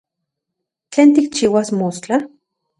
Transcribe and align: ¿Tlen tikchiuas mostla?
¿Tlen 0.91 1.09
tikchiuas 1.15 1.69
mostla? 1.79 2.17